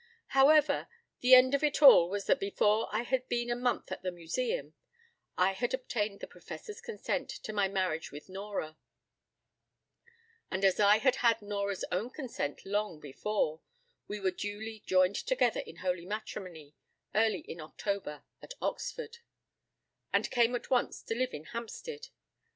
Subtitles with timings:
[0.01, 0.03] p>
[0.39, 0.87] However,
[1.19, 4.09] the end of it all was that before I had been a month at the
[4.11, 4.73] Museum,
[5.37, 8.77] I had obtained the Professor's consent to my marriage with Nora:
[10.49, 13.61] and as I had had Nora's own consent long before,
[14.07, 16.73] we were duly joined together in holy matrimony
[17.13, 19.19] early in October at Oxford,
[20.11, 22.07] and came at once to live in Hampstead.